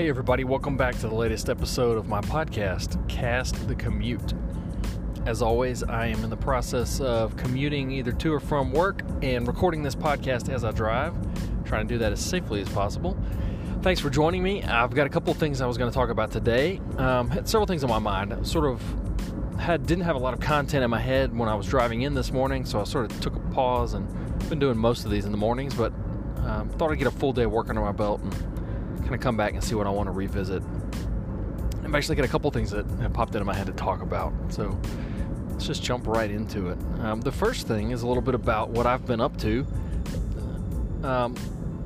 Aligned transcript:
Hey, 0.00 0.08
everybody, 0.08 0.44
welcome 0.44 0.78
back 0.78 0.94
to 1.00 1.08
the 1.08 1.14
latest 1.14 1.50
episode 1.50 1.98
of 1.98 2.08
my 2.08 2.22
podcast, 2.22 3.06
Cast 3.06 3.68
the 3.68 3.74
Commute. 3.74 4.32
As 5.26 5.42
always, 5.42 5.82
I 5.82 6.06
am 6.06 6.24
in 6.24 6.30
the 6.30 6.38
process 6.38 7.00
of 7.00 7.36
commuting 7.36 7.90
either 7.90 8.10
to 8.10 8.32
or 8.32 8.40
from 8.40 8.72
work 8.72 9.02
and 9.20 9.46
recording 9.46 9.82
this 9.82 9.94
podcast 9.94 10.48
as 10.48 10.64
I 10.64 10.70
drive, 10.70 11.14
trying 11.66 11.86
to 11.86 11.94
do 11.94 11.98
that 11.98 12.12
as 12.12 12.20
safely 12.24 12.62
as 12.62 12.68
possible. 12.70 13.14
Thanks 13.82 14.00
for 14.00 14.08
joining 14.08 14.42
me. 14.42 14.62
I've 14.62 14.94
got 14.94 15.06
a 15.06 15.10
couple 15.10 15.34
things 15.34 15.60
I 15.60 15.66
was 15.66 15.76
going 15.76 15.90
to 15.90 15.94
talk 15.94 16.08
about 16.08 16.30
today. 16.30 16.80
Um, 16.96 17.28
had 17.28 17.46
several 17.46 17.66
things 17.66 17.84
on 17.84 17.90
my 17.90 17.98
mind. 17.98 18.46
Sort 18.46 18.64
of 18.64 18.82
had 19.60 19.84
didn't 19.84 20.04
have 20.04 20.16
a 20.16 20.18
lot 20.18 20.32
of 20.32 20.40
content 20.40 20.82
in 20.82 20.88
my 20.88 20.98
head 20.98 21.36
when 21.38 21.50
I 21.50 21.54
was 21.54 21.66
driving 21.66 22.00
in 22.02 22.14
this 22.14 22.32
morning, 22.32 22.64
so 22.64 22.80
I 22.80 22.84
sort 22.84 23.12
of 23.12 23.20
took 23.20 23.36
a 23.36 23.40
pause 23.52 23.92
and 23.92 24.08
been 24.48 24.60
doing 24.60 24.78
most 24.78 25.04
of 25.04 25.10
these 25.10 25.26
in 25.26 25.30
the 25.30 25.36
mornings, 25.36 25.74
but 25.74 25.92
um, 26.38 26.70
thought 26.78 26.90
I'd 26.90 26.96
get 26.96 27.06
a 27.06 27.10
full 27.10 27.34
day 27.34 27.42
of 27.42 27.52
work 27.52 27.68
under 27.68 27.82
my 27.82 27.92
belt 27.92 28.22
and 28.22 28.59
kind 29.10 29.20
of 29.20 29.24
come 29.24 29.36
back 29.36 29.54
and 29.54 29.64
see 29.64 29.74
what 29.74 29.88
I 29.88 29.90
want 29.90 30.06
to 30.06 30.12
revisit. 30.12 30.62
I've 31.82 31.94
actually 31.96 32.14
got 32.14 32.24
a 32.24 32.28
couple 32.28 32.48
things 32.52 32.70
that 32.70 32.86
have 33.00 33.12
popped 33.12 33.34
into 33.34 33.44
my 33.44 33.54
head 33.54 33.66
to 33.66 33.72
talk 33.72 34.02
about, 34.02 34.32
so 34.50 34.78
let's 35.50 35.66
just 35.66 35.82
jump 35.82 36.06
right 36.06 36.30
into 36.30 36.68
it. 36.68 36.78
Um, 37.00 37.20
the 37.20 37.32
first 37.32 37.66
thing 37.66 37.90
is 37.90 38.02
a 38.02 38.06
little 38.06 38.22
bit 38.22 38.36
about 38.36 38.70
what 38.70 38.86
I've 38.86 39.04
been 39.06 39.20
up 39.20 39.36
to. 39.38 39.66
Um, 41.02 41.34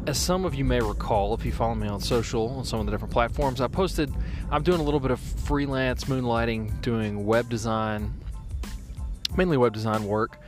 as 0.06 0.19
some 0.19 0.45
of 0.45 0.55
you 0.55 0.66
may 0.66 0.80
recall, 0.80 1.33
if 1.33 1.47
you 1.47 1.52
follow 1.52 1.74
me 1.74 1.88
on 1.88 1.98
social 1.98 2.50
on 2.50 2.66
some 2.66 2.78
of 2.78 2.84
the 2.84 2.92
different 2.92 3.14
platforms, 3.14 3.62
I 3.62 3.69
posted 3.69 4.12
I'm 4.50 4.62
doing 4.62 4.80
a 4.80 4.84
little 4.84 5.00
bit 5.00 5.11
of 5.11 5.19
freelance 5.19 6.05
moonlighting, 6.05 6.83
doing 6.83 7.25
web 7.25 7.48
design, 7.48 8.12
mainly 9.34 9.56
web 9.56 9.72
design 9.72 10.05
work. 10.05 10.38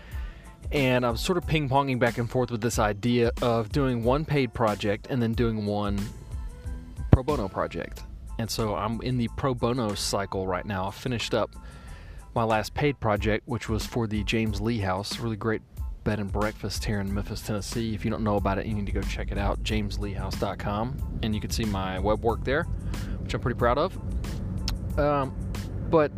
And 0.72 1.06
I'm 1.06 1.16
sort 1.16 1.38
of 1.38 1.46
ping 1.46 1.70
ponging 1.70 1.98
back 1.98 2.18
and 2.18 2.28
forth 2.28 2.50
with 2.50 2.60
this 2.60 2.78
idea 2.78 3.30
of 3.40 3.70
doing 3.70 4.04
one 4.04 4.26
paid 4.26 4.52
project 4.52 5.06
and 5.08 5.22
then 5.22 5.32
doing 5.32 5.64
one 5.64 5.98
pro 7.16 7.22
bono 7.22 7.48
project. 7.48 8.02
And 8.38 8.50
so 8.50 8.74
I'm 8.74 9.00
in 9.00 9.16
the 9.16 9.30
pro 9.38 9.54
bono 9.54 9.94
cycle 9.94 10.46
right 10.46 10.66
now. 10.66 10.88
I 10.88 10.90
finished 10.90 11.32
up 11.32 11.56
my 12.34 12.44
last 12.44 12.74
paid 12.74 13.00
project, 13.00 13.48
which 13.48 13.70
was 13.70 13.86
for 13.86 14.06
the 14.06 14.22
James 14.24 14.60
Lee 14.60 14.80
House, 14.80 15.18
really 15.18 15.38
great 15.38 15.62
bed 16.04 16.20
and 16.20 16.30
breakfast 16.30 16.84
here 16.84 17.00
in 17.00 17.14
Memphis, 17.14 17.40
Tennessee. 17.40 17.94
If 17.94 18.04
you 18.04 18.10
don't 18.10 18.22
know 18.22 18.36
about 18.36 18.58
it, 18.58 18.66
you 18.66 18.74
need 18.74 18.84
to 18.84 18.92
go 18.92 19.00
check 19.00 19.32
it 19.32 19.38
out, 19.38 19.62
jamesleehouse.com, 19.62 21.20
and 21.22 21.34
you 21.34 21.40
can 21.40 21.48
see 21.48 21.64
my 21.64 21.98
web 21.98 22.22
work 22.22 22.44
there, 22.44 22.64
which 23.22 23.32
I'm 23.32 23.40
pretty 23.40 23.58
proud 23.58 23.78
of. 23.78 23.98
Um, 24.98 25.34
but 25.88 26.12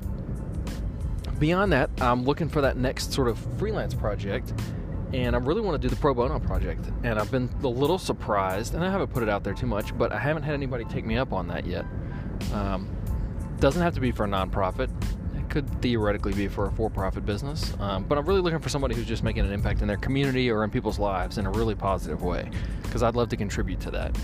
beyond 1.39 1.73
that, 1.75 1.91
I'm 2.01 2.25
looking 2.25 2.49
for 2.49 2.61
that 2.63 2.77
next 2.77 3.13
sort 3.13 3.29
of 3.29 3.39
freelance 3.57 3.95
project 3.95 4.53
and 5.13 5.35
I 5.35 5.39
really 5.39 5.61
want 5.61 5.81
to 5.81 5.89
do 5.89 5.93
the 5.93 6.01
pro 6.01 6.15
bono 6.15 6.39
project. 6.39 6.91
And 7.03 7.19
I've 7.19 7.31
been 7.31 7.49
a 7.63 7.69
little 7.69 7.99
surprised, 7.99 8.75
and 8.75 8.85
I 8.85 8.91
haven't 8.91 9.09
put 9.09 9.23
it 9.23 9.29
out 9.29 9.45
there 9.45 9.55
too 9.55 9.67
much, 9.67 9.97
but 9.97 10.13
I 10.13 10.19
haven't 10.19 10.43
had 10.43 10.55
anybody 10.55 10.85
take 10.85 11.05
me 11.05 11.17
up 11.17 11.33
on 11.33 11.49
that 11.49 11.67
yet. 11.67 11.85
Um, 12.53 12.89
doesn't 13.59 13.83
have 13.83 13.95
to 13.95 14.01
be 14.01 14.13
for 14.13 14.25
a 14.25 14.29
nonprofit. 14.29 14.91
It 15.37 15.49
could 15.49 15.69
theoretically 15.81 16.33
be 16.35 16.47
for 16.47 16.67
a 16.67 16.73
for-profit 16.73 17.25
business, 17.25 17.73
um, 17.81 18.05
but 18.05 18.19
I'm 18.19 18.27
really 18.27 18.43
looking 18.43 18.61
for 18.61 18.69
somebody 18.69 18.95
who's 18.95 19.07
just 19.07 19.23
making 19.23 19.47
an 19.47 19.53
impact 19.53 19.81
in 19.81 19.89
their 19.89 19.97
community 19.97 20.51
or 20.51 20.63
in 20.63 20.71
people's 20.71 20.99
lives 20.99 21.39
in 21.39 21.47
a 21.47 21.51
really 21.51 21.75
positive 21.75 22.23
way, 22.23 22.51
because 22.83 23.03
I'd 23.03 23.17
love 23.17 23.31
to 23.31 23.37
contribute 23.37 23.81
to 23.81 23.91
that, 23.93 24.17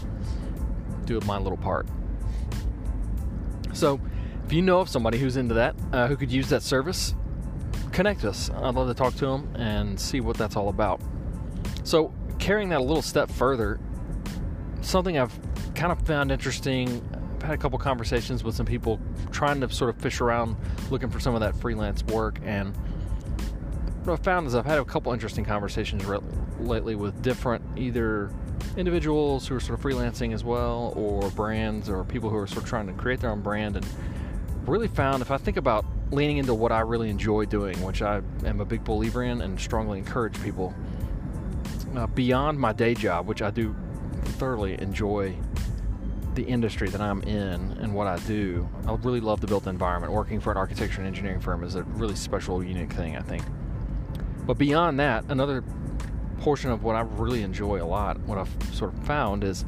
do 1.07 1.19
my 1.21 1.39
little 1.39 1.59
part. 1.59 1.87
So, 3.73 4.01
if 4.45 4.53
you 4.53 4.61
know 4.61 4.81
of 4.81 4.89
somebody 4.89 5.19
who's 5.19 5.37
into 5.37 5.55
that, 5.55 5.75
uh, 5.93 6.07
who 6.07 6.17
could 6.17 6.31
use 6.31 6.51
that 6.51 6.63
service, 6.63 7.15
connect 7.95 8.25
us. 8.25 8.51
I'd 8.51 8.75
love 8.75 8.89
to 8.89 8.95
talk 8.95 9.15
to 9.15 9.27
them 9.27 9.55
and 9.55 9.99
see 9.99 10.21
what 10.21 10.37
that's 10.37 10.57
all 10.57 10.69
about. 10.69 11.01
So, 11.85 12.13
carrying 12.39 12.69
that 12.71 12.81
a 12.81 12.85
little 12.85 13.03
step 13.03 13.31
further, 13.31 13.79
something 14.83 15.17
I've 15.17 15.33
kind 15.75 15.93
of 15.93 16.01
found 16.03 16.31
interesting. 16.33 17.03
I've 17.37 17.43
had 17.43 17.55
a 17.55 17.59
couple 17.59 17.79
conversations 17.79 18.43
with 18.43 18.55
some 18.55 18.67
people 18.67 19.01
trying 19.31 19.61
to 19.61 19.71
sort 19.71 19.95
of 19.95 20.03
fish 20.03 20.21
around 20.21 20.57
looking 20.91 21.09
for 21.09 21.21
some 21.21 21.35
of 21.35 21.41
that 21.41 21.55
freelance 21.57 22.03
work. 22.05 22.41
And 22.45 22.77
what 24.05 24.15
I've 24.15 24.25
found 24.25 24.47
is 24.49 24.55
I've 24.55 24.67
had 24.67 24.79
a 24.79 24.85
couple 24.85 25.13
interesting 25.13 25.45
conversations 25.45 26.05
re- 26.05 26.19
lately 26.59 26.97
with 26.97 27.23
different 27.23 27.65
either 27.79 28.31
individuals 28.77 29.47
who 29.47 29.55
are 29.55 29.61
sort 29.61 29.79
of 29.79 29.85
freelancing 29.85 30.35
as 30.35 30.43
well, 30.43 30.93
or 30.97 31.31
brands, 31.31 31.89
or 31.89 32.03
people 32.03 32.29
who 32.29 32.37
are 32.37 32.47
sort 32.47 32.65
of 32.65 32.69
trying 32.69 32.87
to 32.89 32.93
create 32.95 33.21
their 33.21 33.31
own 33.31 33.41
brand. 33.41 33.77
And 33.77 33.87
really 34.67 34.89
found 34.89 35.23
if 35.23 35.31
I 35.31 35.37
think 35.37 35.57
about 35.57 35.85
leaning 36.15 36.39
into 36.39 36.55
what 36.55 36.73
I 36.73 36.81
really 36.81 37.11
enjoy 37.11 37.45
doing, 37.47 37.81
which 37.83 38.03
I 38.03 38.23
am 38.45 38.61
a 38.61 38.65
big 38.65 38.85
believer 38.85 39.23
in 39.23 39.41
and 39.41 39.59
strongly 39.61 39.99
encourage 39.99 40.41
people. 40.43 40.75
Uh, 41.97 42.07
beyond 42.09 42.59
my 42.59 42.73
day 42.73 42.95
job, 42.95 43.27
which 43.27 43.43
I 43.43 43.51
do 43.51 43.75
thoroughly 44.39 44.81
enjoy 44.81 45.37
the 46.35 46.43
industry 46.43 46.89
that 46.89 47.01
I'm 47.01 47.23
in 47.23 47.77
and 47.81 47.95
what 47.95 48.07
I 48.07 48.19
do, 48.21 48.69
I 48.87 48.95
really 48.95 49.21
love 49.21 49.41
the 49.41 49.47
built 49.47 49.67
environment. 49.67 50.13
Working 50.13 50.41
for 50.41 50.51
an 50.51 50.57
architecture 50.57 50.99
and 50.99 51.07
engineering 51.07 51.41
firm 51.41 51.63
is 51.63 51.77
a 51.77 51.83
really 51.85 52.17
special, 52.17 52.63
unique 52.63 52.93
thing, 52.93 53.17
I 53.17 53.23
think. 53.23 53.45
But 54.47 54.59
beyond 54.59 54.99
that, 55.01 55.25
another 55.29 55.63
portion 56.41 56.71
of 56.71 56.83
what 56.83 56.97
I 56.97 57.01
really 57.01 57.43
enjoy 57.43 57.83
a 57.83 57.87
lot, 57.87 58.19
what 58.21 58.39
I've 58.39 58.75
sort 58.75 58.93
of 58.93 59.07
found 59.07 59.45
is 59.45 59.65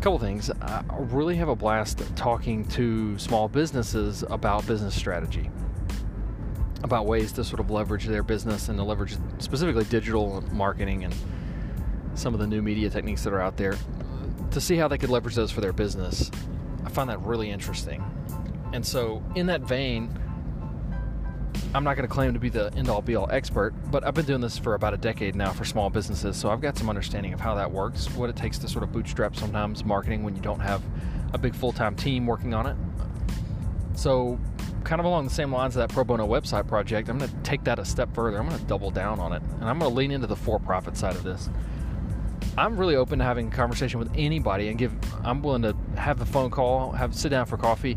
couple 0.00 0.18
things. 0.18 0.50
I 0.62 0.82
really 0.96 1.36
have 1.36 1.48
a 1.48 1.54
blast 1.54 2.02
talking 2.16 2.64
to 2.68 3.18
small 3.18 3.48
businesses 3.48 4.24
about 4.30 4.66
business 4.66 4.94
strategy, 4.94 5.50
about 6.82 7.04
ways 7.04 7.32
to 7.32 7.44
sort 7.44 7.60
of 7.60 7.70
leverage 7.70 8.06
their 8.06 8.22
business 8.22 8.68
and 8.70 8.78
to 8.78 8.82
leverage 8.84 9.16
specifically 9.38 9.84
digital 9.84 10.42
marketing 10.52 11.04
and 11.04 11.14
some 12.14 12.32
of 12.32 12.40
the 12.40 12.46
new 12.46 12.62
media 12.62 12.88
techniques 12.88 13.22
that 13.24 13.34
are 13.34 13.42
out 13.42 13.58
there 13.58 13.76
to 14.50 14.60
see 14.60 14.76
how 14.76 14.88
they 14.88 14.96
could 14.96 15.10
leverage 15.10 15.34
those 15.34 15.52
for 15.52 15.60
their 15.60 15.72
business. 15.72 16.30
I 16.84 16.88
find 16.88 17.10
that 17.10 17.20
really 17.20 17.50
interesting. 17.50 18.02
And 18.72 18.84
so, 18.84 19.22
in 19.34 19.46
that 19.46 19.60
vein, 19.60 20.18
I'm 21.72 21.84
not 21.84 21.94
going 21.94 22.08
to 22.08 22.12
claim 22.12 22.34
to 22.34 22.40
be 22.40 22.48
the 22.48 22.72
end 22.74 22.88
all 22.88 23.00
be 23.00 23.14
all 23.14 23.30
expert, 23.30 23.72
but 23.92 24.04
I've 24.04 24.14
been 24.14 24.24
doing 24.24 24.40
this 24.40 24.58
for 24.58 24.74
about 24.74 24.92
a 24.92 24.96
decade 24.96 25.36
now 25.36 25.52
for 25.52 25.64
small 25.64 25.88
businesses, 25.88 26.36
so 26.36 26.50
I've 26.50 26.60
got 26.60 26.76
some 26.76 26.88
understanding 26.88 27.32
of 27.32 27.38
how 27.38 27.54
that 27.54 27.70
works, 27.70 28.10
what 28.10 28.28
it 28.28 28.34
takes 28.34 28.58
to 28.58 28.68
sort 28.68 28.82
of 28.82 28.90
bootstrap 28.90 29.36
sometimes 29.36 29.84
marketing 29.84 30.24
when 30.24 30.34
you 30.34 30.42
don't 30.42 30.58
have 30.58 30.82
a 31.32 31.38
big 31.38 31.54
full 31.54 31.72
time 31.72 31.94
team 31.94 32.26
working 32.26 32.54
on 32.54 32.66
it. 32.66 32.76
So, 33.94 34.40
kind 34.82 34.98
of 34.98 35.04
along 35.04 35.26
the 35.26 35.34
same 35.34 35.52
lines 35.52 35.76
of 35.76 35.80
that 35.80 35.94
pro 35.94 36.02
bono 36.02 36.26
website 36.26 36.66
project, 36.66 37.08
I'm 37.08 37.18
going 37.18 37.30
to 37.30 37.36
take 37.44 37.62
that 37.64 37.78
a 37.78 37.84
step 37.84 38.12
further. 38.14 38.38
I'm 38.38 38.48
going 38.48 38.58
to 38.58 38.66
double 38.66 38.90
down 38.90 39.20
on 39.20 39.32
it, 39.32 39.42
and 39.60 39.68
I'm 39.68 39.78
going 39.78 39.92
to 39.92 39.96
lean 39.96 40.10
into 40.10 40.26
the 40.26 40.36
for 40.36 40.58
profit 40.58 40.96
side 40.96 41.14
of 41.14 41.22
this. 41.22 41.50
I'm 42.58 42.76
really 42.76 42.96
open 42.96 43.20
to 43.20 43.24
having 43.24 43.46
a 43.46 43.50
conversation 43.50 44.00
with 44.00 44.10
anybody 44.16 44.68
and 44.68 44.76
give, 44.76 44.92
I'm 45.24 45.40
willing 45.40 45.62
to 45.62 45.76
have 45.96 46.20
a 46.20 46.26
phone 46.26 46.50
call, 46.50 46.90
have 46.92 47.14
sit 47.14 47.28
down 47.28 47.46
for 47.46 47.56
coffee 47.56 47.96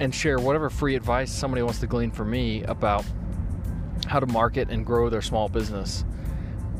and 0.00 0.14
share 0.14 0.38
whatever 0.38 0.70
free 0.70 0.94
advice 0.94 1.30
somebody 1.30 1.62
wants 1.62 1.80
to 1.80 1.86
glean 1.86 2.10
from 2.10 2.30
me 2.30 2.62
about 2.64 3.04
how 4.06 4.20
to 4.20 4.26
market 4.26 4.68
and 4.70 4.84
grow 4.84 5.08
their 5.08 5.22
small 5.22 5.48
business. 5.48 6.04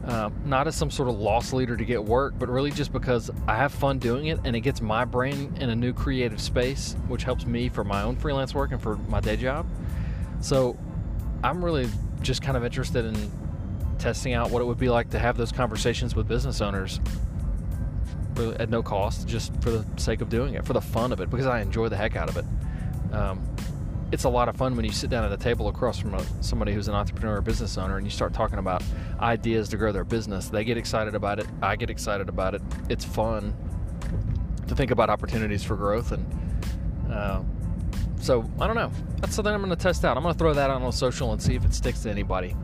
Uh, 0.05 0.29
not 0.45 0.67
as 0.67 0.77
some 0.77 0.91
sort 0.91 1.09
of 1.09 1.19
loss 1.19 1.55
leader 1.55 1.77
to 1.77 1.85
get 1.85 2.05
work, 2.05 2.35
but 2.39 2.49
really 2.49 2.71
just 2.71 2.93
because 2.93 3.31
I 3.49 3.57
have 3.57 3.73
fun 3.73 3.99
doing 3.99 4.27
it 4.27 4.39
and 4.45 4.55
it 4.55 4.61
gets 4.61 4.83
my 4.83 5.07
brain 5.07 5.55
in 5.59 5.71
a 5.71 5.75
new 5.75 5.95
creative 5.95 6.41
space, 6.41 6.95
which 7.09 7.25
helps 7.25 7.47
me 7.47 7.71
for 7.71 7.85
my 7.85 8.03
own 8.03 8.17
freelance 8.17 8.55
work 8.55 8.73
and 8.73 8.83
for 8.83 8.97
my 9.09 9.21
day 9.21 9.37
job. 9.37 9.67
So 10.41 10.79
I'm 11.43 11.65
really 11.65 11.89
just 12.21 12.43
kind 12.43 12.57
of 12.57 12.65
interested 12.65 13.07
in 13.07 13.31
testing 13.99 14.35
out 14.35 14.51
what 14.51 14.61
it 14.61 14.67
would 14.67 14.79
be 14.79 14.91
like 14.91 15.09
to 15.11 15.19
have 15.19 15.39
those 15.39 15.53
conversations 15.53 16.15
with 16.15 16.29
business 16.29 16.61
owners 16.61 17.01
at 18.59 18.69
no 18.69 18.83
cost, 18.83 19.27
just 19.27 19.55
for 19.63 19.71
the 19.71 19.87
sake 19.97 20.21
of 20.21 20.29
doing 20.29 20.55
it, 20.55 20.67
for 20.67 20.73
the 20.73 20.81
fun 20.81 21.13
of 21.13 21.21
it, 21.21 21.31
because 21.31 21.47
I 21.47 21.61
enjoy 21.61 21.89
the 21.89 21.97
heck 21.97 22.17
out 22.17 22.29
of 22.29 22.37
it. 22.37 22.45
Um, 23.15 23.41
it's 24.13 24.25
a 24.25 24.29
lot 24.29 24.49
of 24.49 24.57
fun 24.57 24.77
when 24.77 24.85
you 24.85 24.93
sit 24.93 25.11
down 25.11 25.25
at 25.25 25.33
a 25.33 25.37
table 25.37 25.69
across 25.69 25.99
from 25.99 26.15
a, 26.15 26.25
somebody 26.43 26.73
who's 26.73 26.89
an 26.89 26.95
entrepreneur 26.95 27.39
or 27.39 27.41
business 27.41 27.77
owner 27.79 27.97
and 27.97 28.07
you 28.07 28.11
start 28.11 28.33
talking 28.33 28.59
about 28.59 28.83
ideas 29.21 29.69
to 29.71 29.77
grow 29.77 29.93
their 29.93 30.05
business. 30.05 30.49
They 30.49 30.65
get 30.65 30.77
excited 30.77 31.15
about 31.15 31.41
it. 31.41 31.47
I 31.63 31.77
get 31.77 31.91
excited 31.91 32.29
about 32.29 32.55
it. 32.55 32.63
It's 32.89 33.05
fun 33.05 33.55
to 34.69 34.75
think 34.75 34.91
about 34.91 35.11
opportunities 35.11 35.65
for 35.65 35.77
growth. 35.77 36.13
And 36.13 37.13
uh, 37.13 37.43
so, 38.21 38.49
I 38.61 38.67
don't 38.67 38.77
know. 38.77 38.93
That's 39.21 39.35
something 39.35 39.53
I'm 39.53 39.61
going 39.61 39.71
to 39.71 39.83
test 39.83 40.05
out. 40.05 40.17
I'm 40.17 40.23
going 40.23 40.35
to 40.35 40.39
throw 40.39 40.55
that 40.55 40.71
out 40.71 40.81
on 40.81 40.93
social 40.93 41.33
and 41.33 41.43
see 41.43 41.55
if 41.55 41.65
it 41.65 41.75
sticks 41.75 42.03
to 42.05 42.11
anybody. 42.11 42.55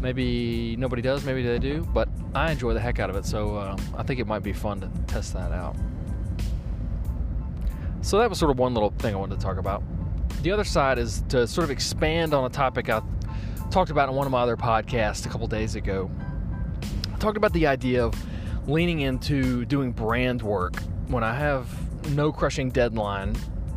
Maybe 0.00 0.76
nobody 0.76 1.02
does, 1.02 1.24
maybe 1.24 1.42
they 1.42 1.58
do, 1.58 1.86
but 1.92 2.08
I 2.34 2.52
enjoy 2.52 2.74
the 2.74 2.80
heck 2.80 2.98
out 2.98 3.10
of 3.10 3.16
it. 3.16 3.24
So, 3.24 3.56
uh, 3.56 3.76
I 3.96 4.02
think 4.02 4.20
it 4.20 4.26
might 4.26 4.42
be 4.42 4.52
fun 4.52 4.80
to 4.82 4.90
test 5.06 5.32
that 5.34 5.52
out. 5.52 5.76
So 8.06 8.18
that 8.18 8.30
was 8.30 8.38
sort 8.38 8.52
of 8.52 8.58
one 8.60 8.72
little 8.72 8.90
thing 9.00 9.16
I 9.16 9.18
wanted 9.18 9.40
to 9.40 9.44
talk 9.44 9.56
about. 9.56 9.82
The 10.44 10.52
other 10.52 10.62
side 10.62 10.96
is 10.96 11.24
to 11.30 11.44
sort 11.44 11.64
of 11.64 11.72
expand 11.72 12.34
on 12.34 12.44
a 12.44 12.48
topic 12.48 12.88
I 12.88 13.02
talked 13.72 13.90
about 13.90 14.08
in 14.08 14.14
one 14.14 14.26
of 14.26 14.30
my 14.30 14.42
other 14.42 14.56
podcasts 14.56 15.26
a 15.26 15.28
couple 15.28 15.48
days 15.48 15.74
ago. 15.74 16.08
I 17.12 17.18
talked 17.18 17.36
about 17.36 17.52
the 17.52 17.66
idea 17.66 18.04
of 18.04 18.14
leaning 18.68 19.00
into 19.00 19.64
doing 19.64 19.90
brand 19.90 20.40
work 20.40 20.76
when 21.08 21.24
I 21.24 21.34
have 21.34 21.68
no 22.14 22.30
crushing 22.30 22.70
deadline 22.70 23.34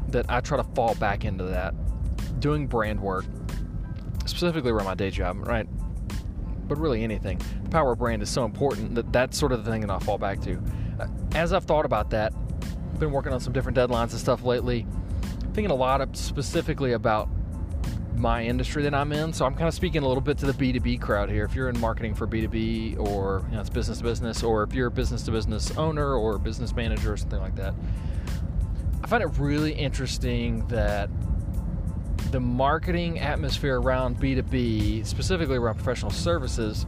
that 0.09 0.27
I 0.29 0.41
try 0.41 0.57
to 0.57 0.63
fall 0.75 0.93
back 0.93 1.25
into 1.25 1.45
that 1.45 1.73
doing 2.39 2.67
brand 2.67 3.01
work 3.01 3.25
specifically 4.27 4.69
around 4.69 4.85
my 4.85 4.93
day 4.93 5.09
job 5.09 5.39
right 5.47 5.67
but 6.67 6.77
really 6.77 7.03
anything 7.03 7.41
the 7.63 7.69
power 7.69 7.93
of 7.93 7.97
brand 7.97 8.21
is 8.21 8.29
so 8.29 8.45
important 8.45 8.93
that 8.93 9.11
that's 9.11 9.39
sort 9.39 9.51
of 9.51 9.65
the 9.65 9.71
thing 9.71 9.81
that 9.81 9.89
I 9.89 9.97
fall 9.97 10.19
back 10.19 10.39
to 10.41 10.61
as 11.33 11.51
I've 11.51 11.65
thought 11.65 11.85
about 11.85 12.11
that 12.11 12.31
been 12.99 13.11
working 13.11 13.33
on 13.33 13.39
some 13.39 13.53
different 13.53 13.77
deadlines 13.77 14.11
and 14.11 14.19
stuff 14.19 14.43
lately. 14.43 14.85
Thinking 15.53 15.71
a 15.71 15.75
lot 15.75 16.01
of 16.01 16.15
specifically 16.15 16.93
about 16.93 17.29
my 18.19 18.43
industry 18.43 18.83
that 18.83 18.93
I'm 18.93 19.11
in. 19.13 19.31
So 19.33 19.45
I'm 19.45 19.55
kind 19.55 19.67
of 19.67 19.73
speaking 19.73 20.03
a 20.03 20.07
little 20.07 20.21
bit 20.21 20.37
to 20.39 20.51
the 20.51 20.53
B2B 20.53 21.01
crowd 21.01 21.29
here. 21.29 21.45
If 21.45 21.55
you're 21.55 21.69
in 21.69 21.79
marketing 21.79 22.13
for 22.13 22.27
B2B 22.27 22.99
or 22.99 23.45
you 23.49 23.55
know, 23.55 23.61
it's 23.61 23.69
business 23.69 23.99
to 23.99 24.03
business, 24.03 24.43
or 24.43 24.63
if 24.63 24.73
you're 24.73 24.87
a 24.87 24.91
business 24.91 25.23
to 25.23 25.31
business 25.31 25.75
owner 25.77 26.13
or 26.13 26.37
business 26.37 26.75
manager 26.75 27.13
or 27.13 27.17
something 27.17 27.39
like 27.39 27.55
that, 27.55 27.73
I 29.03 29.07
find 29.07 29.23
it 29.23 29.29
really 29.39 29.71
interesting 29.71 30.67
that 30.67 31.09
the 32.31 32.39
marketing 32.39 33.19
atmosphere 33.19 33.79
around 33.79 34.19
B2B, 34.19 35.05
specifically 35.05 35.57
around 35.57 35.75
professional 35.75 36.11
services, 36.11 36.85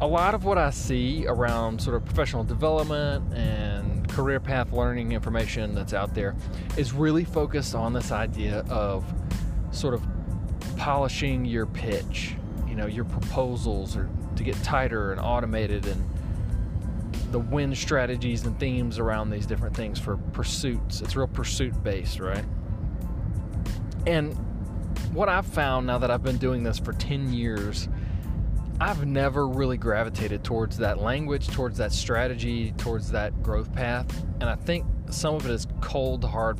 a 0.00 0.06
lot 0.06 0.34
of 0.34 0.44
what 0.44 0.58
I 0.58 0.70
see 0.70 1.26
around 1.26 1.80
sort 1.80 1.96
of 1.96 2.04
professional 2.04 2.44
development 2.44 3.32
and 3.34 3.75
career 4.06 4.40
path 4.40 4.72
learning 4.72 5.12
information 5.12 5.74
that's 5.74 5.92
out 5.92 6.14
there 6.14 6.34
is 6.76 6.92
really 6.92 7.24
focused 7.24 7.74
on 7.74 7.92
this 7.92 8.12
idea 8.12 8.60
of 8.68 9.04
sort 9.70 9.94
of 9.94 10.02
polishing 10.76 11.44
your 11.44 11.66
pitch, 11.66 12.34
you 12.68 12.74
know, 12.74 12.86
your 12.86 13.04
proposals 13.04 13.96
or 13.96 14.08
to 14.36 14.44
get 14.44 14.54
tighter 14.62 15.12
and 15.12 15.20
automated 15.20 15.86
and 15.86 16.04
the 17.32 17.38
win 17.38 17.74
strategies 17.74 18.44
and 18.44 18.58
themes 18.58 18.98
around 18.98 19.30
these 19.30 19.46
different 19.46 19.74
things 19.74 19.98
for 19.98 20.16
pursuits. 20.32 21.00
It's 21.00 21.16
real 21.16 21.26
pursuit 21.26 21.82
based, 21.82 22.20
right? 22.20 22.44
And 24.06 24.34
what 25.12 25.28
I've 25.28 25.46
found 25.46 25.86
now 25.86 25.98
that 25.98 26.10
I've 26.10 26.22
been 26.22 26.38
doing 26.38 26.62
this 26.62 26.78
for 26.78 26.92
10 26.92 27.32
years, 27.32 27.88
I've 28.78 29.06
never 29.06 29.48
really 29.48 29.78
gravitated 29.78 30.44
towards 30.44 30.76
that 30.78 31.00
language, 31.00 31.48
towards 31.48 31.78
that 31.78 31.92
strategy, 31.92 32.72
towards 32.76 33.10
that 33.12 33.42
growth 33.42 33.72
path. 33.72 34.24
And 34.40 34.50
I 34.50 34.54
think 34.54 34.84
some 35.10 35.34
of 35.34 35.46
it 35.46 35.50
is 35.50 35.66
cold, 35.80 36.22
hard, 36.24 36.58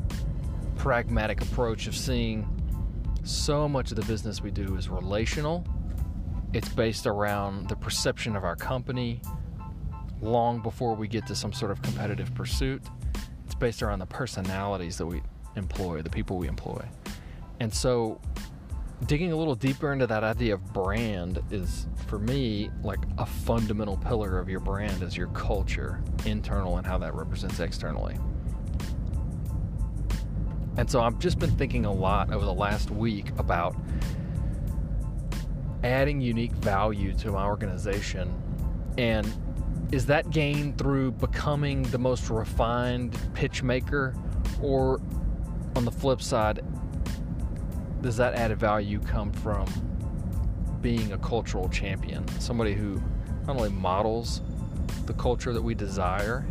pragmatic 0.76 1.42
approach 1.42 1.86
of 1.86 1.94
seeing 1.94 2.48
so 3.22 3.68
much 3.68 3.90
of 3.90 3.96
the 3.96 4.04
business 4.04 4.40
we 4.40 4.50
do 4.50 4.76
is 4.76 4.88
relational. 4.88 5.66
It's 6.54 6.70
based 6.70 7.06
around 7.06 7.68
the 7.68 7.76
perception 7.76 8.34
of 8.34 8.44
our 8.44 8.56
company 8.56 9.20
long 10.22 10.62
before 10.62 10.94
we 10.94 11.08
get 11.08 11.26
to 11.26 11.34
some 11.34 11.52
sort 11.52 11.70
of 11.70 11.82
competitive 11.82 12.34
pursuit. 12.34 12.82
It's 13.44 13.54
based 13.54 13.82
around 13.82 13.98
the 13.98 14.06
personalities 14.06 14.96
that 14.96 15.06
we 15.06 15.20
employ, 15.54 16.00
the 16.00 16.10
people 16.10 16.38
we 16.38 16.48
employ. 16.48 16.82
And 17.60 17.72
so, 17.72 18.20
digging 19.04 19.30
a 19.32 19.36
little 19.36 19.54
deeper 19.54 19.92
into 19.92 20.06
that 20.06 20.24
idea 20.24 20.54
of 20.54 20.72
brand 20.72 21.40
is, 21.50 21.86
for 22.06 22.18
me, 22.18 22.70
like 22.82 23.00
a 23.18 23.26
fundamental 23.26 23.96
pillar 23.98 24.38
of 24.38 24.48
your 24.48 24.60
brand 24.60 25.02
is 25.02 25.16
your 25.16 25.28
culture, 25.28 26.02
internal, 26.24 26.78
and 26.78 26.86
how 26.86 26.96
that 26.98 27.14
represents 27.14 27.60
externally. 27.60 28.16
And 30.78 30.90
so, 30.90 31.00
I've 31.00 31.18
just 31.18 31.38
been 31.38 31.54
thinking 31.56 31.84
a 31.84 31.92
lot 31.92 32.32
over 32.32 32.44
the 32.44 32.54
last 32.54 32.90
week 32.90 33.30
about 33.38 33.76
adding 35.84 36.20
unique 36.20 36.52
value 36.52 37.12
to 37.14 37.32
my 37.32 37.44
organization. 37.44 38.34
And 38.98 39.30
is 39.92 40.06
that 40.06 40.30
gained 40.30 40.78
through 40.78 41.12
becoming 41.12 41.82
the 41.82 41.98
most 41.98 42.30
refined 42.30 43.16
pitch 43.34 43.62
maker? 43.62 44.14
Or 44.62 45.00
on 45.76 45.84
the 45.84 45.92
flip 45.92 46.22
side, 46.22 46.60
does 48.00 48.16
that 48.16 48.34
added 48.34 48.58
value 48.58 49.00
come 49.00 49.32
from 49.32 49.66
being 50.80 51.12
a 51.12 51.18
cultural 51.18 51.68
champion? 51.68 52.26
Somebody 52.38 52.74
who 52.74 53.00
not 53.46 53.56
only 53.56 53.70
models 53.70 54.42
the 55.06 55.14
culture 55.14 55.52
that 55.52 55.62
we 55.62 55.74
desire, 55.74 56.46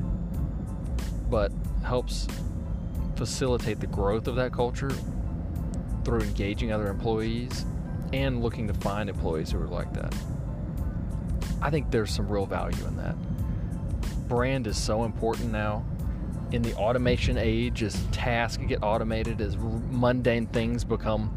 but 1.29 1.51
helps 1.83 2.27
facilitate 3.15 3.79
the 3.79 3.87
growth 3.87 4.27
of 4.27 4.35
that 4.35 4.51
culture 4.51 4.91
through 6.03 6.21
engaging 6.21 6.71
other 6.71 6.87
employees 6.87 7.65
and 8.13 8.41
looking 8.41 8.67
to 8.67 8.73
find 8.75 9.09
employees 9.09 9.51
who 9.51 9.61
are 9.61 9.67
like 9.67 9.91
that. 9.93 10.13
I 11.61 11.69
think 11.69 11.89
there's 11.91 12.11
some 12.11 12.27
real 12.27 12.45
value 12.45 12.85
in 12.85 12.95
that. 12.97 13.15
Brand 14.27 14.67
is 14.67 14.77
so 14.77 15.03
important 15.03 15.51
now 15.51 15.85
in 16.51 16.61
the 16.61 16.73
automation 16.75 17.37
age 17.37 17.83
as 17.83 18.01
tasks 18.11 18.63
get 18.67 18.83
automated, 18.83 19.41
as 19.41 19.57
mundane 19.57 20.47
things 20.47 20.83
become 20.83 21.35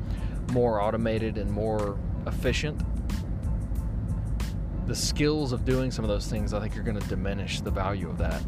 more 0.53 0.81
automated 0.81 1.39
and 1.39 1.51
more 1.51 1.99
efficient, 2.27 2.81
the 4.87 4.95
skills 4.95 5.53
of 5.53 5.65
doing 5.65 5.91
some 5.91 6.05
of 6.05 6.09
those 6.09 6.27
things, 6.27 6.55
I 6.55 6.61
think, 6.61 6.77
are 6.77 6.83
going 6.83 6.99
to 6.99 7.09
diminish 7.09 7.61
the 7.61 7.71
value 7.71 8.09
of 8.09 8.19
that. 8.19 8.43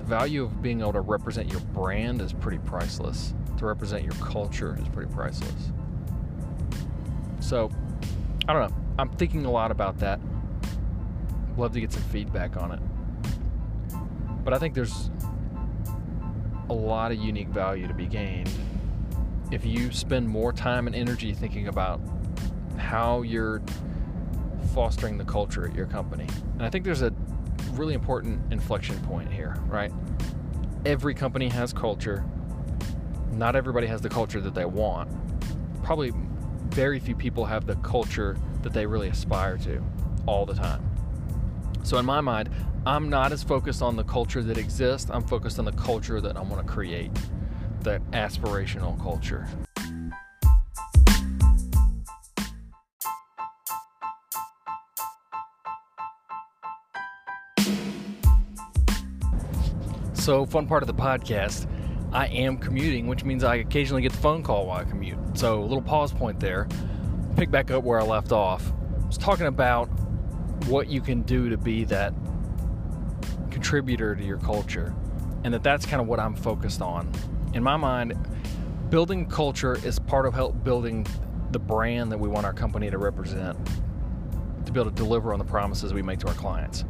The 0.00 0.04
value 0.04 0.44
of 0.44 0.60
being 0.60 0.80
able 0.80 0.92
to 0.94 1.00
represent 1.00 1.50
your 1.50 1.60
brand 1.60 2.20
is 2.20 2.32
pretty 2.32 2.58
priceless. 2.58 3.32
To 3.58 3.66
represent 3.66 4.02
your 4.02 4.14
culture 4.14 4.76
is 4.80 4.88
pretty 4.88 5.12
priceless. 5.12 5.72
So, 7.40 7.70
I 8.48 8.52
don't 8.52 8.68
know. 8.68 8.76
I'm 8.98 9.10
thinking 9.10 9.44
a 9.46 9.50
lot 9.50 9.70
about 9.70 9.98
that. 9.98 10.20
Love 11.56 11.72
to 11.72 11.80
get 11.80 11.92
some 11.92 12.02
feedback 12.02 12.56
on 12.56 12.72
it. 12.72 12.80
But 14.44 14.52
I 14.52 14.58
think 14.58 14.74
there's 14.74 15.10
a 16.68 16.74
lot 16.74 17.12
of 17.12 17.18
unique 17.18 17.48
value 17.48 17.86
to 17.86 17.94
be 17.94 18.06
gained 18.06 18.50
if 19.52 19.64
you 19.64 19.92
spend 19.92 20.28
more 20.28 20.52
time 20.52 20.86
and 20.86 20.96
energy 20.96 21.32
thinking 21.32 21.68
about 21.68 22.00
how 22.76 23.22
you're 23.22 23.62
fostering 24.74 25.16
the 25.16 25.24
culture 25.24 25.66
at 25.66 25.74
your 25.74 25.86
company. 25.86 26.26
And 26.54 26.62
I 26.62 26.70
think 26.70 26.84
there's 26.84 27.02
a 27.02 27.12
really 27.72 27.94
important 27.94 28.52
inflection 28.52 28.98
point 29.00 29.32
here, 29.32 29.56
right? 29.66 29.92
Every 30.84 31.14
company 31.14 31.48
has 31.48 31.72
culture. 31.72 32.24
Not 33.32 33.56
everybody 33.56 33.86
has 33.86 34.00
the 34.00 34.08
culture 34.08 34.40
that 34.40 34.54
they 34.54 34.64
want. 34.64 35.10
Probably 35.82 36.12
very 36.70 36.98
few 36.98 37.14
people 37.14 37.44
have 37.44 37.66
the 37.66 37.76
culture 37.76 38.36
that 38.62 38.72
they 38.72 38.86
really 38.86 39.08
aspire 39.08 39.56
to 39.58 39.82
all 40.26 40.44
the 40.44 40.54
time. 40.54 40.82
So, 41.82 41.98
in 41.98 42.04
my 42.04 42.20
mind, 42.20 42.50
I'm 42.86 43.08
not 43.08 43.32
as 43.32 43.42
focused 43.42 43.82
on 43.82 43.96
the 43.96 44.04
culture 44.04 44.44
that 44.44 44.56
exists, 44.56 45.10
I'm 45.12 45.24
focused 45.24 45.58
on 45.58 45.64
the 45.64 45.72
culture 45.72 46.20
that 46.20 46.36
I 46.36 46.40
want 46.40 46.64
to 46.64 46.72
create, 46.72 47.10
that 47.80 48.00
aspirational 48.12 48.96
culture. 49.02 49.48
So, 60.12 60.46
fun 60.46 60.68
part 60.68 60.84
of 60.84 60.86
the 60.86 60.94
podcast, 60.94 61.68
I 62.12 62.28
am 62.28 62.56
commuting, 62.56 63.08
which 63.08 63.24
means 63.24 63.42
I 63.42 63.56
occasionally 63.56 64.02
get 64.02 64.12
the 64.12 64.18
phone 64.18 64.44
call 64.44 64.68
while 64.68 64.78
I 64.78 64.84
commute. 64.84 65.18
So, 65.36 65.60
a 65.60 65.66
little 65.66 65.82
pause 65.82 66.12
point 66.12 66.38
there. 66.38 66.68
Pick 67.36 67.50
back 67.50 67.72
up 67.72 67.82
where 67.82 68.00
I 68.00 68.04
left 68.04 68.30
off. 68.30 68.72
I 69.02 69.06
was 69.08 69.18
talking 69.18 69.46
about 69.46 69.86
what 70.66 70.86
you 70.86 71.00
can 71.00 71.22
do 71.22 71.48
to 71.50 71.56
be 71.56 71.84
that 71.86 72.14
contributor 73.66 74.14
to 74.14 74.22
your 74.22 74.38
culture, 74.38 74.94
and 75.42 75.52
that 75.52 75.60
that's 75.64 75.84
kind 75.84 76.00
of 76.00 76.06
what 76.06 76.20
I'm 76.20 76.36
focused 76.36 76.80
on. 76.80 77.10
In 77.52 77.64
my 77.64 77.76
mind, 77.76 78.14
building 78.90 79.26
culture 79.26 79.76
is 79.84 79.98
part 79.98 80.24
of 80.24 80.34
help 80.34 80.62
building 80.62 81.04
the 81.50 81.58
brand 81.58 82.12
that 82.12 82.18
we 82.18 82.28
want 82.28 82.46
our 82.46 82.52
company 82.52 82.90
to 82.90 82.98
represent, 82.98 83.58
to 84.66 84.70
be 84.70 84.78
able 84.78 84.92
to 84.92 84.94
deliver 84.94 85.32
on 85.32 85.40
the 85.40 85.44
promises 85.44 85.92
we 85.92 86.00
make 86.00 86.20
to 86.20 86.28
our 86.28 86.34
clients. 86.34 86.84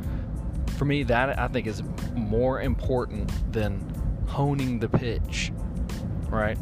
For 0.76 0.84
me, 0.84 1.02
that 1.04 1.38
I 1.38 1.48
think 1.48 1.66
is 1.66 1.82
more 2.14 2.60
important 2.60 3.32
than 3.54 3.80
honing 4.26 4.78
the 4.78 4.90
pitch, 4.90 5.52
right? 6.28 6.58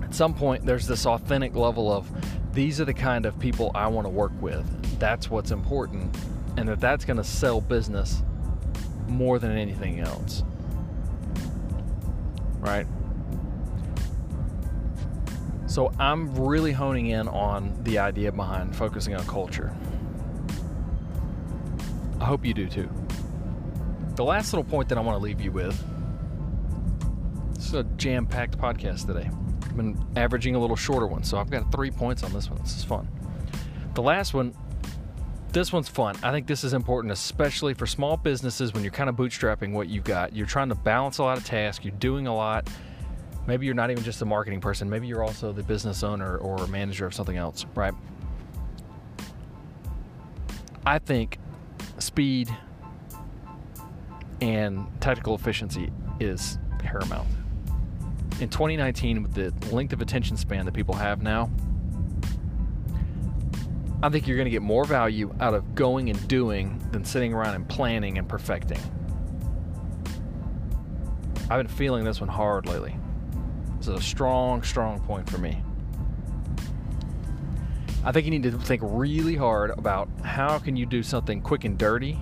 At 0.00 0.14
some 0.14 0.32
point, 0.32 0.64
there's 0.64 0.86
this 0.86 1.06
authentic 1.06 1.56
level 1.56 1.92
of 1.92 2.08
these 2.52 2.80
are 2.80 2.84
the 2.84 2.94
kind 2.94 3.26
of 3.26 3.36
people 3.40 3.72
I 3.74 3.88
want 3.88 4.04
to 4.04 4.10
work 4.10 4.40
with. 4.40 4.64
That's 5.00 5.28
what's 5.28 5.50
important, 5.50 6.16
and 6.56 6.68
that 6.68 6.78
that's 6.78 7.04
going 7.04 7.16
to 7.16 7.24
sell 7.24 7.60
business 7.60 8.22
more 9.08 9.38
than 9.38 9.56
anything 9.56 10.00
else. 10.00 10.42
Right? 12.60 12.86
So 15.66 15.92
I'm 15.98 16.34
really 16.34 16.72
honing 16.72 17.06
in 17.06 17.28
on 17.28 17.82
the 17.84 17.98
idea 17.98 18.32
behind 18.32 18.74
focusing 18.74 19.14
on 19.14 19.24
culture. 19.26 19.74
I 22.20 22.24
hope 22.24 22.44
you 22.44 22.54
do 22.54 22.68
too. 22.68 22.90
The 24.16 24.24
last 24.24 24.52
little 24.52 24.64
point 24.64 24.88
that 24.88 24.98
I 24.98 25.00
want 25.00 25.16
to 25.16 25.22
leave 25.22 25.40
you 25.40 25.52
with 25.52 25.80
this 27.54 27.66
is 27.66 27.74
a 27.74 27.84
jam 27.96 28.26
packed 28.26 28.56
podcast 28.56 29.06
today. 29.06 29.30
I've 29.62 29.76
been 29.76 30.02
averaging 30.16 30.54
a 30.54 30.58
little 30.58 30.74
shorter 30.74 31.06
one, 31.06 31.22
so 31.22 31.38
I've 31.38 31.50
got 31.50 31.70
three 31.70 31.90
points 31.90 32.22
on 32.22 32.32
this 32.32 32.48
one. 32.48 32.58
This 32.60 32.76
is 32.76 32.84
fun. 32.84 33.08
The 33.94 34.02
last 34.02 34.32
one 34.32 34.54
this 35.52 35.72
one's 35.72 35.88
fun. 35.88 36.16
I 36.22 36.30
think 36.30 36.46
this 36.46 36.62
is 36.64 36.74
important, 36.74 37.12
especially 37.12 37.74
for 37.74 37.86
small 37.86 38.16
businesses 38.16 38.72
when 38.74 38.82
you're 38.82 38.92
kind 38.92 39.08
of 39.08 39.16
bootstrapping 39.16 39.72
what 39.72 39.88
you've 39.88 40.04
got. 40.04 40.34
You're 40.34 40.46
trying 40.46 40.68
to 40.68 40.74
balance 40.74 41.18
a 41.18 41.22
lot 41.22 41.38
of 41.38 41.44
tasks, 41.44 41.84
you're 41.84 41.94
doing 41.94 42.26
a 42.26 42.34
lot. 42.34 42.68
Maybe 43.46 43.64
you're 43.64 43.74
not 43.74 43.90
even 43.90 44.04
just 44.04 44.20
a 44.20 44.26
marketing 44.26 44.60
person, 44.60 44.90
maybe 44.90 45.06
you're 45.06 45.24
also 45.24 45.52
the 45.52 45.62
business 45.62 46.02
owner 46.02 46.36
or 46.36 46.66
manager 46.66 47.06
of 47.06 47.14
something 47.14 47.36
else, 47.36 47.64
right? 47.74 47.94
I 50.84 50.98
think 50.98 51.38
speed 51.98 52.54
and 54.40 54.86
tactical 55.00 55.34
efficiency 55.34 55.90
is 56.20 56.58
paramount. 56.78 57.28
In 58.40 58.48
2019, 58.48 59.22
with 59.22 59.34
the 59.34 59.74
length 59.74 59.92
of 59.92 60.00
attention 60.00 60.36
span 60.36 60.64
that 60.66 60.74
people 60.74 60.94
have 60.94 61.22
now, 61.22 61.50
I 64.00 64.08
think 64.10 64.28
you're 64.28 64.36
going 64.36 64.46
to 64.46 64.50
get 64.50 64.62
more 64.62 64.84
value 64.84 65.34
out 65.40 65.54
of 65.54 65.74
going 65.74 66.08
and 66.08 66.28
doing 66.28 66.80
than 66.92 67.04
sitting 67.04 67.34
around 67.34 67.56
and 67.56 67.68
planning 67.68 68.16
and 68.16 68.28
perfecting. 68.28 68.78
I've 71.50 71.58
been 71.58 71.66
feeling 71.66 72.04
this 72.04 72.20
one 72.20 72.28
hard 72.28 72.66
lately. 72.66 72.96
This 73.78 73.88
is 73.88 73.94
a 73.94 74.02
strong, 74.02 74.62
strong 74.62 75.00
point 75.00 75.28
for 75.28 75.38
me. 75.38 75.62
I 78.04 78.12
think 78.12 78.24
you 78.24 78.30
need 78.30 78.44
to 78.44 78.52
think 78.52 78.82
really 78.84 79.34
hard 79.34 79.70
about 79.70 80.08
how 80.22 80.60
can 80.60 80.76
you 80.76 80.86
do 80.86 81.02
something 81.02 81.40
quick 81.40 81.64
and 81.64 81.76
dirty 81.76 82.18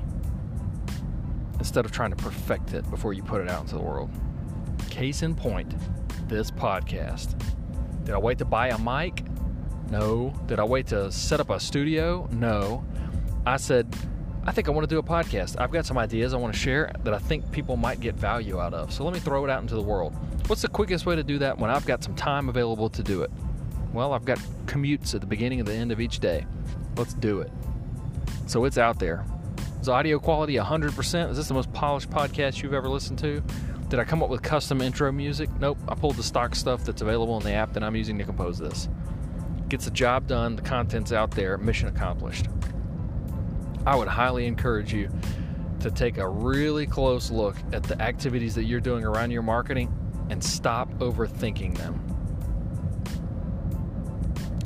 instead 1.58 1.84
of 1.84 1.92
trying 1.92 2.10
to 2.10 2.16
perfect 2.16 2.72
it 2.72 2.88
before 2.88 3.12
you 3.12 3.22
put 3.22 3.42
it 3.42 3.50
out 3.50 3.62
into 3.62 3.74
the 3.74 3.82
world. 3.82 4.10
Case 4.88 5.22
in 5.22 5.34
point, 5.34 5.74
this 6.26 6.50
podcast. 6.50 7.38
Did 8.04 8.14
I 8.14 8.18
wait 8.18 8.38
to 8.38 8.46
buy 8.46 8.68
a 8.68 8.78
mic? 8.78 9.24
No. 9.90 10.34
Did 10.46 10.58
I 10.58 10.64
wait 10.64 10.88
to 10.88 11.10
set 11.12 11.40
up 11.40 11.50
a 11.50 11.60
studio? 11.60 12.28
No. 12.32 12.84
I 13.46 13.56
said, 13.56 13.94
I 14.44 14.52
think 14.52 14.68
I 14.68 14.70
want 14.70 14.88
to 14.88 14.94
do 14.94 14.98
a 14.98 15.02
podcast. 15.02 15.60
I've 15.60 15.70
got 15.70 15.86
some 15.86 15.98
ideas 15.98 16.34
I 16.34 16.36
want 16.36 16.54
to 16.54 16.58
share 16.58 16.92
that 17.04 17.14
I 17.14 17.18
think 17.18 17.50
people 17.52 17.76
might 17.76 18.00
get 18.00 18.14
value 18.14 18.60
out 18.60 18.74
of. 18.74 18.92
So 18.92 19.04
let 19.04 19.14
me 19.14 19.20
throw 19.20 19.44
it 19.44 19.50
out 19.50 19.62
into 19.62 19.74
the 19.74 19.82
world. 19.82 20.14
What's 20.48 20.62
the 20.62 20.68
quickest 20.68 21.06
way 21.06 21.16
to 21.16 21.24
do 21.24 21.38
that 21.38 21.58
when 21.58 21.70
I've 21.70 21.86
got 21.86 22.04
some 22.04 22.14
time 22.14 22.48
available 22.48 22.88
to 22.90 23.02
do 23.02 23.22
it? 23.22 23.30
Well, 23.92 24.12
I've 24.12 24.24
got 24.24 24.38
commutes 24.66 25.14
at 25.14 25.20
the 25.20 25.26
beginning 25.26 25.60
and 25.60 25.68
the 25.68 25.74
end 25.74 25.90
of 25.90 26.00
each 26.00 26.20
day. 26.20 26.46
Let's 26.96 27.14
do 27.14 27.40
it. 27.40 27.50
So 28.46 28.64
it's 28.64 28.78
out 28.78 28.98
there. 28.98 29.24
Is 29.80 29.88
audio 29.88 30.18
quality 30.18 30.54
100%? 30.56 31.30
Is 31.30 31.36
this 31.36 31.48
the 31.48 31.54
most 31.54 31.72
polished 31.72 32.10
podcast 32.10 32.62
you've 32.62 32.74
ever 32.74 32.88
listened 32.88 33.18
to? 33.20 33.42
Did 33.88 34.00
I 34.00 34.04
come 34.04 34.22
up 34.22 34.28
with 34.28 34.42
custom 34.42 34.80
intro 34.80 35.12
music? 35.12 35.48
Nope. 35.60 35.78
I 35.88 35.94
pulled 35.94 36.16
the 36.16 36.22
stock 36.22 36.54
stuff 36.54 36.84
that's 36.84 37.02
available 37.02 37.36
in 37.38 37.44
the 37.44 37.52
app 37.52 37.72
that 37.74 37.84
I'm 37.84 37.94
using 37.94 38.18
to 38.18 38.24
compose 38.24 38.58
this. 38.58 38.88
Gets 39.68 39.86
the 39.86 39.90
job 39.90 40.26
done, 40.28 40.56
the 40.56 40.62
content's 40.62 41.12
out 41.12 41.32
there, 41.32 41.58
mission 41.58 41.88
accomplished. 41.88 42.46
I 43.84 43.96
would 43.96 44.08
highly 44.08 44.46
encourage 44.46 44.92
you 44.92 45.10
to 45.80 45.90
take 45.90 46.18
a 46.18 46.28
really 46.28 46.86
close 46.86 47.30
look 47.30 47.56
at 47.72 47.82
the 47.82 48.00
activities 48.00 48.54
that 48.54 48.64
you're 48.64 48.80
doing 48.80 49.04
around 49.04 49.30
your 49.30 49.42
marketing 49.42 49.92
and 50.30 50.42
stop 50.42 50.92
overthinking 50.98 51.76
them. 51.76 52.00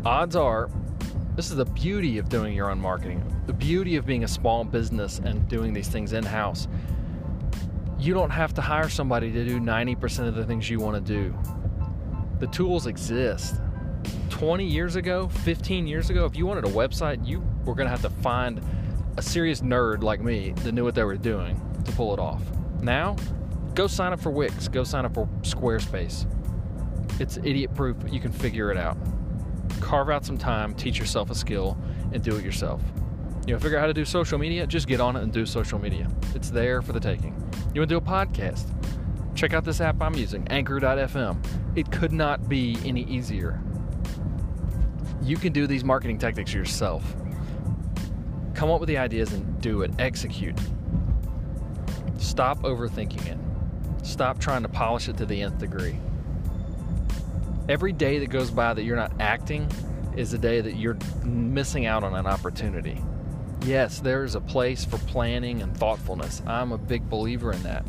Odds 0.04 0.36
are, 0.36 0.70
this 1.36 1.50
is 1.50 1.56
the 1.56 1.64
beauty 1.64 2.18
of 2.18 2.28
doing 2.28 2.54
your 2.54 2.70
own 2.70 2.80
marketing, 2.80 3.22
the 3.46 3.52
beauty 3.52 3.96
of 3.96 4.06
being 4.06 4.24
a 4.24 4.28
small 4.28 4.64
business 4.64 5.18
and 5.24 5.46
doing 5.48 5.72
these 5.72 5.88
things 5.88 6.12
in 6.12 6.24
house. 6.24 6.68
You 7.98 8.14
don't 8.14 8.30
have 8.30 8.54
to 8.54 8.62
hire 8.62 8.88
somebody 8.88 9.30
to 9.30 9.44
do 9.44 9.60
90% 9.60 10.28
of 10.28 10.34
the 10.34 10.44
things 10.44 10.70
you 10.70 10.78
want 10.78 11.06
to 11.06 11.12
do. 11.12 11.36
The 12.38 12.46
tools 12.46 12.86
exist. 12.86 13.56
20 14.40 14.64
years 14.64 14.96
ago, 14.96 15.28
15 15.28 15.86
years 15.86 16.08
ago, 16.08 16.24
if 16.24 16.34
you 16.34 16.46
wanted 16.46 16.64
a 16.64 16.68
website, 16.68 17.26
you 17.26 17.40
were 17.66 17.74
going 17.74 17.84
to 17.84 17.90
have 17.90 18.00
to 18.00 18.08
find 18.22 18.58
a 19.18 19.22
serious 19.22 19.60
nerd 19.60 20.02
like 20.02 20.22
me 20.22 20.52
that 20.62 20.72
knew 20.72 20.82
what 20.82 20.94
they 20.94 21.04
were 21.04 21.14
doing 21.14 21.60
to 21.84 21.92
pull 21.92 22.14
it 22.14 22.18
off. 22.18 22.42
Now, 22.80 23.16
go 23.74 23.86
sign 23.86 24.14
up 24.14 24.20
for 24.20 24.30
Wix, 24.30 24.66
go 24.66 24.82
sign 24.82 25.04
up 25.04 25.12
for 25.12 25.26
Squarespace. 25.42 26.24
It's 27.20 27.36
idiot 27.36 27.74
proof, 27.74 27.98
you 28.10 28.18
can 28.18 28.32
figure 28.32 28.70
it 28.70 28.78
out. 28.78 28.96
Carve 29.78 30.08
out 30.08 30.24
some 30.24 30.38
time, 30.38 30.74
teach 30.74 30.98
yourself 30.98 31.30
a 31.30 31.34
skill, 31.34 31.76
and 32.14 32.22
do 32.22 32.34
it 32.34 32.42
yourself. 32.42 32.80
You 33.46 33.52
know, 33.52 33.60
figure 33.60 33.76
out 33.76 33.82
how 33.82 33.88
to 33.88 33.92
do 33.92 34.06
social 34.06 34.38
media, 34.38 34.66
just 34.66 34.88
get 34.88 35.02
on 35.02 35.16
it 35.16 35.22
and 35.22 35.30
do 35.30 35.44
social 35.44 35.78
media. 35.78 36.08
It's 36.34 36.48
there 36.48 36.80
for 36.80 36.94
the 36.94 37.00
taking. 37.00 37.34
You 37.74 37.82
want 37.82 37.90
to 37.90 37.94
do 37.94 37.98
a 37.98 38.00
podcast? 38.00 38.74
Check 39.34 39.52
out 39.52 39.64
this 39.64 39.82
app 39.82 40.00
I'm 40.00 40.14
using, 40.14 40.48
Anchor.fm. 40.48 41.76
It 41.76 41.92
could 41.92 42.12
not 42.12 42.48
be 42.48 42.78
any 42.86 43.02
easier. 43.02 43.60
You 45.22 45.36
can 45.36 45.52
do 45.52 45.66
these 45.66 45.84
marketing 45.84 46.18
tactics 46.18 46.52
yourself 46.52 47.14
come 48.60 48.70
up 48.70 48.78
with 48.78 48.88
the 48.88 48.98
ideas 48.98 49.32
and 49.32 49.58
do 49.62 49.80
it, 49.80 49.90
execute. 49.98 50.54
Stop 52.18 52.58
overthinking 52.60 53.26
it. 53.26 53.38
Stop 54.06 54.38
trying 54.38 54.60
to 54.60 54.68
polish 54.68 55.08
it 55.08 55.16
to 55.16 55.24
the 55.24 55.40
nth 55.40 55.58
degree. 55.58 55.96
Every 57.70 57.94
day 57.94 58.18
that 58.18 58.28
goes 58.28 58.50
by 58.50 58.74
that 58.74 58.82
you're 58.82 58.96
not 58.96 59.12
acting 59.18 59.66
is 60.14 60.34
a 60.34 60.38
day 60.38 60.60
that 60.60 60.76
you're 60.76 60.98
missing 61.24 61.86
out 61.86 62.04
on 62.04 62.14
an 62.14 62.26
opportunity. 62.26 63.02
Yes, 63.64 63.98
there's 63.98 64.34
a 64.34 64.42
place 64.42 64.84
for 64.84 64.98
planning 64.98 65.62
and 65.62 65.74
thoughtfulness. 65.74 66.42
I'm 66.46 66.72
a 66.72 66.78
big 66.78 67.08
believer 67.08 67.52
in 67.52 67.62
that. 67.62 67.86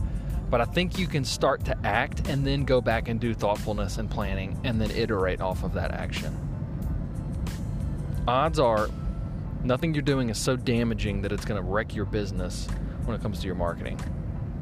But 0.49 0.61
I 0.61 0.65
think 0.65 0.97
you 0.97 1.05
can 1.05 1.25
start 1.25 1.65
to 1.65 1.77
act 1.83 2.29
and 2.29 2.47
then 2.47 2.63
go 2.63 2.79
back 2.79 3.09
and 3.09 3.19
do 3.19 3.33
thoughtfulness 3.33 3.97
and 3.97 4.09
planning 4.09 4.57
and 4.63 4.79
then 4.79 4.91
iterate 4.91 5.41
off 5.41 5.65
of 5.65 5.73
that 5.73 5.91
action. 5.91 6.50
Odds 8.27 8.59
are 8.59 8.89
Nothing 9.63 9.93
you're 9.93 10.01
doing 10.01 10.29
is 10.29 10.39
so 10.39 10.55
damaging 10.55 11.21
that 11.21 11.31
it's 11.31 11.45
going 11.45 11.61
to 11.61 11.67
wreck 11.67 11.93
your 11.93 12.05
business 12.05 12.67
when 13.05 13.15
it 13.15 13.21
comes 13.21 13.39
to 13.41 13.45
your 13.45 13.55
marketing. 13.55 13.99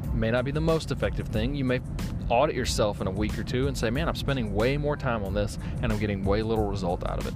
It 0.04 0.14
may 0.14 0.30
not 0.30 0.44
be 0.44 0.50
the 0.50 0.60
most 0.60 0.90
effective 0.90 1.28
thing. 1.28 1.54
You 1.54 1.64
may 1.64 1.80
audit 2.28 2.54
yourself 2.54 3.00
in 3.00 3.06
a 3.06 3.10
week 3.10 3.38
or 3.38 3.42
two 3.42 3.66
and 3.66 3.76
say, 3.76 3.88
man, 3.88 4.08
I'm 4.08 4.14
spending 4.14 4.54
way 4.54 4.76
more 4.76 4.96
time 4.96 5.24
on 5.24 5.32
this 5.32 5.58
and 5.80 5.90
I'm 5.90 5.98
getting 5.98 6.22
way 6.22 6.42
little 6.42 6.66
result 6.66 7.08
out 7.08 7.18
of 7.18 7.26
it. 7.26 7.34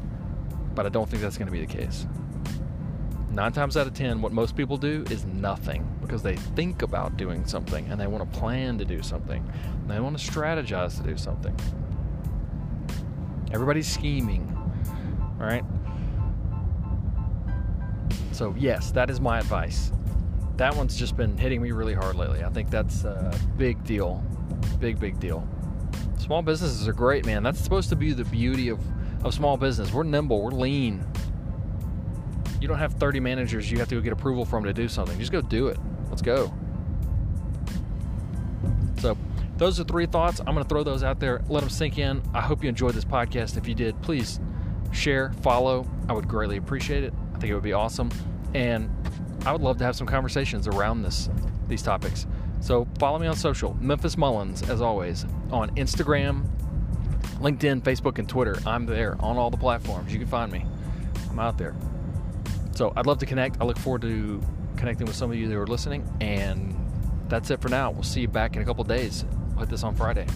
But 0.74 0.84
I 0.84 0.90
don't 0.90 1.08
think 1.08 1.22
that's 1.22 1.38
going 1.38 1.46
to 1.46 1.52
be 1.52 1.64
the 1.64 1.72
case. 1.72 2.06
Nine 3.30 3.52
times 3.52 3.78
out 3.78 3.86
of 3.86 3.94
ten, 3.94 4.20
what 4.20 4.32
most 4.32 4.56
people 4.56 4.76
do 4.76 5.04
is 5.10 5.24
nothing 5.24 5.88
because 6.02 6.22
they 6.22 6.36
think 6.36 6.82
about 6.82 7.16
doing 7.16 7.46
something 7.46 7.86
and 7.86 7.98
they 7.98 8.06
want 8.06 8.30
to 8.30 8.38
plan 8.38 8.76
to 8.76 8.84
do 8.84 9.02
something. 9.02 9.42
And 9.64 9.90
they 9.90 10.00
want 10.00 10.18
to 10.18 10.30
strategize 10.30 10.98
to 10.98 11.02
do 11.02 11.16
something. 11.16 11.56
Everybody's 13.52 13.90
scheming, 13.90 14.50
all 15.40 15.46
right? 15.46 15.64
So, 18.34 18.52
yes, 18.58 18.90
that 18.90 19.10
is 19.10 19.20
my 19.20 19.38
advice. 19.38 19.92
That 20.56 20.74
one's 20.74 20.96
just 20.96 21.16
been 21.16 21.38
hitting 21.38 21.62
me 21.62 21.70
really 21.70 21.94
hard 21.94 22.16
lately. 22.16 22.42
I 22.42 22.48
think 22.48 22.68
that's 22.68 23.04
a 23.04 23.32
big 23.56 23.84
deal. 23.84 24.24
Big, 24.80 24.98
big 24.98 25.20
deal. 25.20 25.48
Small 26.18 26.42
businesses 26.42 26.88
are 26.88 26.92
great, 26.92 27.24
man. 27.24 27.44
That's 27.44 27.60
supposed 27.60 27.90
to 27.90 27.96
be 27.96 28.12
the 28.12 28.24
beauty 28.24 28.70
of, 28.70 28.80
of 29.24 29.34
small 29.34 29.56
business. 29.56 29.92
We're 29.92 30.02
nimble, 30.02 30.42
we're 30.42 30.50
lean. 30.50 31.06
You 32.60 32.66
don't 32.66 32.78
have 32.78 32.94
30 32.94 33.20
managers 33.20 33.70
you 33.70 33.78
have 33.78 33.88
to 33.90 33.94
go 33.94 34.00
get 34.00 34.12
approval 34.12 34.44
from 34.44 34.64
to 34.64 34.72
do 34.72 34.88
something. 34.88 35.16
Just 35.16 35.30
go 35.30 35.40
do 35.40 35.68
it. 35.68 35.78
Let's 36.08 36.22
go. 36.22 36.52
So, 38.98 39.16
those 39.58 39.78
are 39.78 39.84
three 39.84 40.06
thoughts. 40.06 40.40
I'm 40.40 40.54
going 40.54 40.64
to 40.64 40.68
throw 40.68 40.82
those 40.82 41.04
out 41.04 41.20
there. 41.20 41.40
Let 41.48 41.60
them 41.60 41.70
sink 41.70 41.98
in. 41.98 42.20
I 42.34 42.40
hope 42.40 42.64
you 42.64 42.68
enjoyed 42.68 42.94
this 42.94 43.04
podcast. 43.04 43.56
If 43.56 43.68
you 43.68 43.76
did, 43.76 44.00
please 44.02 44.40
share, 44.90 45.32
follow. 45.42 45.88
I 46.08 46.14
would 46.14 46.26
greatly 46.26 46.56
appreciate 46.56 47.04
it 47.04 47.14
think 47.44 47.50
it 47.50 47.54
would 47.54 47.62
be 47.62 47.74
awesome. 47.74 48.10
And 48.54 48.90
I 49.44 49.52
would 49.52 49.60
love 49.60 49.76
to 49.78 49.84
have 49.84 49.94
some 49.94 50.06
conversations 50.06 50.66
around 50.66 51.02
this 51.02 51.28
these 51.68 51.82
topics. 51.82 52.26
So 52.60 52.88
follow 52.98 53.18
me 53.18 53.26
on 53.26 53.36
social, 53.36 53.74
Memphis 53.80 54.16
Mullins, 54.16 54.62
as 54.70 54.80
always, 54.80 55.26
on 55.50 55.74
Instagram, 55.76 56.46
LinkedIn, 57.40 57.82
Facebook, 57.82 58.18
and 58.18 58.26
Twitter. 58.26 58.56
I'm 58.66 58.86
there 58.86 59.16
on 59.20 59.36
all 59.36 59.50
the 59.50 59.58
platforms. 59.58 60.12
You 60.12 60.18
can 60.18 60.28
find 60.28 60.50
me. 60.50 60.64
I'm 61.30 61.38
out 61.38 61.58
there. 61.58 61.74
So 62.74 62.94
I'd 62.96 63.06
love 63.06 63.18
to 63.18 63.26
connect. 63.26 63.60
I 63.60 63.64
look 63.64 63.78
forward 63.78 64.02
to 64.02 64.40
connecting 64.76 65.06
with 65.06 65.16
some 65.16 65.30
of 65.30 65.36
you 65.36 65.46
that 65.48 65.56
are 65.56 65.66
listening. 65.66 66.10
And 66.22 66.74
that's 67.28 67.50
it 67.50 67.60
for 67.60 67.68
now. 67.68 67.90
We'll 67.90 68.02
see 68.02 68.22
you 68.22 68.28
back 68.28 68.56
in 68.56 68.62
a 68.62 68.64
couple 68.64 68.84
days. 68.84 69.26
I'll 69.52 69.60
hit 69.60 69.68
this 69.68 69.82
on 69.82 69.94
Friday. 69.94 70.26